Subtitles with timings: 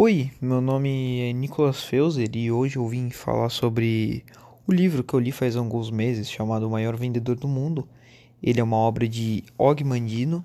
[0.00, 4.24] Oi, meu nome é Nicolas Feuser e hoje eu vim falar sobre
[4.64, 7.84] o livro que eu li faz alguns meses chamado O Maior Vendedor do Mundo.
[8.40, 10.44] Ele é uma obra de Og Mandino.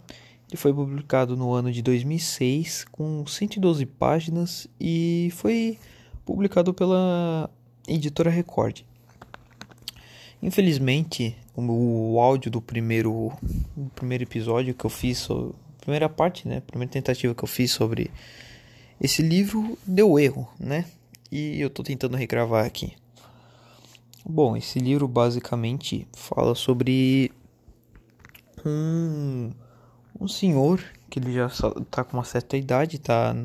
[0.50, 5.78] Ele foi publicado no ano de 2006 com 112 páginas e foi
[6.26, 7.48] publicado pela
[7.88, 8.82] editora Record.
[10.42, 13.32] Infelizmente, o, áudio do primeiro,
[13.78, 15.28] do primeiro episódio que eu fiz,
[15.80, 18.10] primeira parte, né, primeira tentativa que eu fiz sobre
[19.04, 20.86] esse livro deu erro, né?
[21.30, 22.96] E eu tô tentando regravar aqui.
[24.26, 27.30] Bom, esse livro basicamente fala sobre
[28.66, 29.52] um,
[30.18, 31.50] um senhor que ele já
[31.92, 33.36] tá com uma certa idade, tá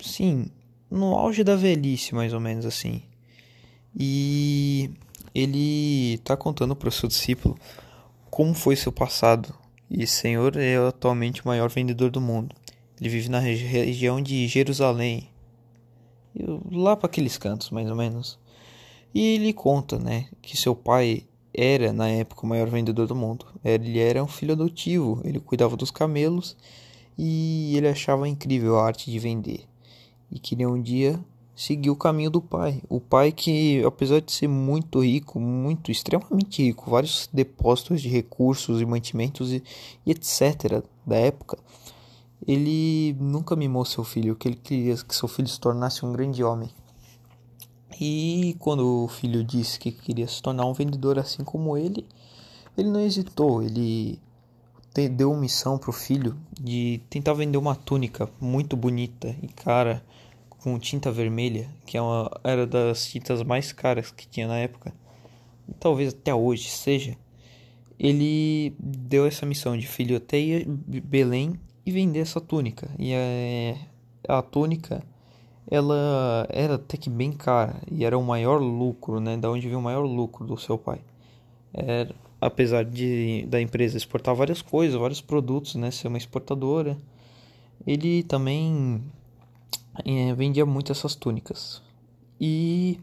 [0.00, 0.46] sim,
[0.88, 3.02] no auge da velhice, mais ou menos assim.
[3.98, 4.88] E
[5.34, 7.58] ele tá contando para o seu discípulo
[8.30, 9.52] como foi seu passado.
[9.90, 12.54] E senhor é atualmente o maior vendedor do mundo.
[13.00, 15.28] Ele vive na regi região de Jerusalém,
[16.70, 18.38] lá para aqueles cantos, mais ou menos.
[19.14, 23.46] E ele conta, né, que seu pai era na época o maior vendedor do mundo.
[23.64, 26.56] Ele era um filho adotivo, ele cuidava dos camelos
[27.16, 29.64] e ele achava incrível a arte de vender.
[30.30, 31.18] E queria um dia
[31.54, 32.82] seguir o caminho do pai.
[32.88, 38.80] O pai que, apesar de ser muito rico, muito extremamente rico, vários depósitos de recursos
[38.80, 39.62] e mantimentos e,
[40.04, 40.82] e etc.
[41.06, 41.56] da época,
[42.46, 46.42] ele nunca mimou seu filho, que ele queria que seu filho se tornasse um grande
[46.42, 46.70] homem.
[48.00, 52.06] E quando o filho disse que queria se tornar um vendedor assim como ele,
[52.76, 54.20] ele não hesitou, ele
[55.12, 60.04] deu uma missão para o filho de tentar vender uma túnica muito bonita e cara
[60.48, 62.00] com tinta vermelha, que é
[62.42, 64.94] era das tintas mais caras que tinha na época,
[65.68, 67.16] e talvez até hoje seja.
[67.98, 72.88] Ele deu essa missão de filho até Belém e vender essa túnica.
[72.98, 73.78] E é,
[74.28, 75.02] a túnica
[75.70, 79.36] ela era até que bem cara e era o maior lucro, né?
[79.36, 81.00] Da onde veio o maior lucro do seu pai.
[81.72, 85.90] Era, apesar de da empresa exportar várias coisas, vários produtos, né?
[85.90, 86.98] Ser uma exportadora,
[87.86, 89.02] ele também
[90.04, 91.82] é, vendia muito essas túnicas.
[92.40, 92.98] E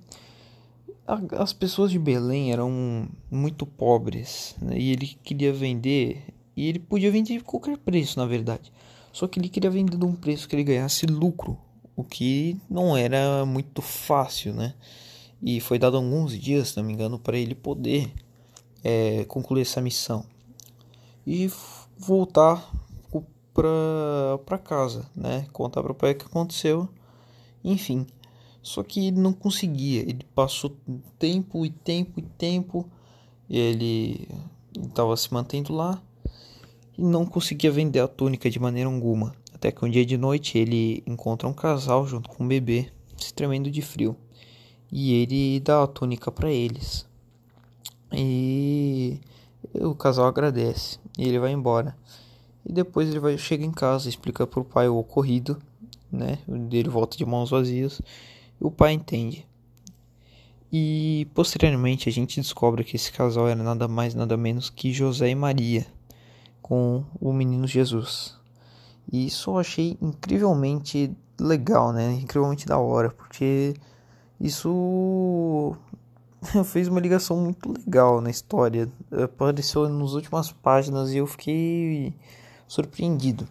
[1.07, 4.78] a, as pessoas de Belém eram muito pobres né?
[4.78, 6.23] e ele queria vender
[6.56, 8.72] e ele podia vender de qualquer preço, na verdade.
[9.12, 11.57] Só que ele queria vender de um preço que ele ganhasse lucro,
[11.95, 14.73] o que não era muito fácil, né?
[15.41, 18.13] E foi dado alguns dias, se não me engano, para ele poder
[18.84, 20.25] é, concluir essa missão
[21.25, 21.51] e
[21.97, 22.72] voltar
[23.53, 25.45] para casa, né?
[25.51, 26.88] Contar para o pai o que aconteceu,
[27.63, 28.07] enfim.
[28.61, 30.75] Só que ele não conseguia, ele passou
[31.17, 32.90] tempo e tempo e tempo,
[33.50, 34.28] ele
[34.78, 36.01] estava se mantendo lá
[37.01, 39.34] e não conseguia vender a túnica de maneira alguma.
[39.56, 43.34] Até que um dia de noite ele encontra um casal junto com um bebê, se
[43.34, 44.16] tremendo de frio.
[44.91, 47.07] E ele dá a túnica para eles.
[48.13, 49.19] E
[49.73, 51.97] o casal agradece e ele vai embora.
[52.63, 55.57] E depois ele vai chega em casa, explica pro pai o ocorrido,
[56.11, 56.38] né?
[56.47, 58.00] Ele volta de mãos vazias.
[58.59, 59.47] E o pai entende.
[60.72, 65.29] E posteriormente a gente descobre que esse casal era nada mais nada menos que José
[65.29, 65.88] e Maria
[66.71, 68.39] com o menino Jesus.
[69.11, 72.13] E isso eu achei incrivelmente legal, né?
[72.13, 73.73] Incrivelmente da hora, porque
[74.39, 75.75] isso
[76.63, 78.89] fez uma ligação muito legal na história.
[79.11, 82.15] Apareceu nas últimas páginas e eu fiquei
[82.65, 83.45] surpreendido.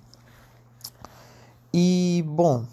[1.75, 2.65] E bom,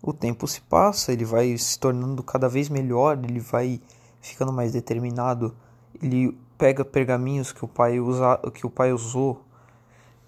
[0.00, 3.78] o tempo se passa, ele vai se tornando cada vez melhor, ele vai
[4.22, 5.54] ficando mais determinado.
[6.02, 9.44] Ele pega pergaminhos que o pai usa, que o pai usou,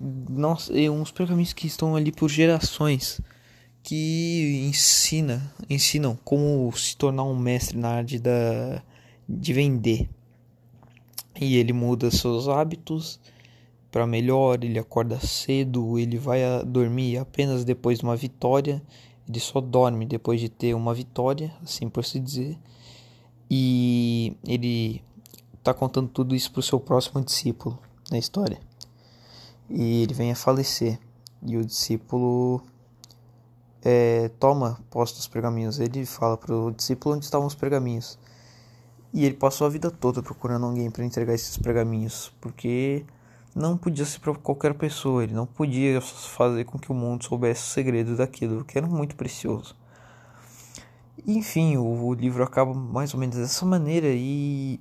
[0.01, 3.21] nossa, uns pergaminhos que estão ali por gerações,
[3.83, 8.83] que ensina, ensinam como se tornar um mestre na arte da
[9.29, 10.09] de vender.
[11.41, 13.19] E ele muda seus hábitos
[13.91, 18.83] para melhor, ele acorda cedo, ele vai dormir apenas depois de uma vitória,
[19.29, 22.59] ele só dorme depois de ter uma vitória, assim por se dizer.
[23.51, 25.03] E ele
[25.59, 27.79] está contando tudo isso para o seu próximo discípulo
[28.11, 28.59] na história.
[29.69, 30.99] E ele vem a falecer.
[31.43, 32.63] E o discípulo
[33.83, 35.81] é, toma posse dos pergaminhos.
[35.81, 38.19] Ele fala para o discípulo onde estavam os pergaminhos.
[39.13, 43.05] E ele passou a vida toda procurando alguém para entregar esses pergaminhos, porque
[43.55, 47.63] não podia ser para qualquer pessoa, ele não podia fazer com que o mundo soubesse
[47.63, 49.77] o segredo daquilo, que era muito precioso.
[51.27, 54.81] Enfim, o, o livro acaba mais ou menos dessa maneira e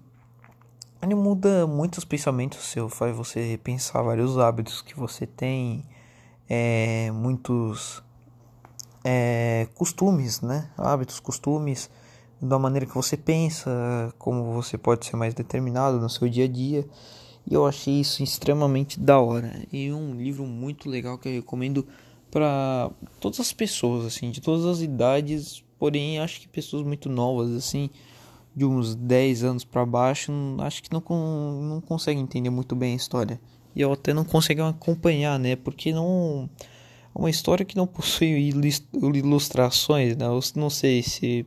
[1.01, 5.83] ele muda muitos pensamentos seus, faz você repensar vários hábitos que você tem,
[6.49, 8.03] é, muitos
[9.03, 10.69] é, costumes, né?
[10.77, 11.89] Hábitos, costumes,
[12.41, 16.47] da maneira que você pensa, como você pode ser mais determinado no seu dia a
[16.47, 16.87] dia.
[17.49, 19.65] E eu achei isso extremamente da hora.
[19.71, 21.87] E um livro muito legal que eu recomendo
[22.29, 27.51] para todas as pessoas, assim, de todas as idades, porém acho que pessoas muito novas,
[27.51, 27.89] assim,
[28.55, 31.01] de uns 10 anos para baixo, acho que não,
[31.61, 33.39] não conseguem entender muito bem a história.
[33.75, 35.55] E eu até não consigo acompanhar, né?
[35.55, 36.49] Porque não
[37.15, 38.51] é uma história que não possui
[38.93, 40.25] ilustrações, né?
[40.25, 41.45] Eu não sei se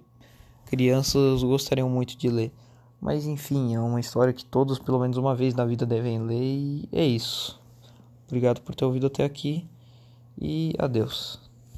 [0.66, 2.52] crianças gostariam muito de ler.
[3.00, 6.42] Mas enfim, é uma história que todos, pelo menos uma vez na vida, devem ler
[6.42, 7.60] e é isso.
[8.26, 9.66] Obrigado por ter ouvido até aqui
[10.40, 11.38] e adeus.